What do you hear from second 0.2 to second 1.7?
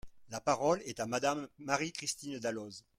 La parole est à Madame